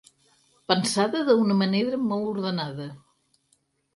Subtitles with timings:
[0.71, 2.87] Pensada d'una manera molt ordenada.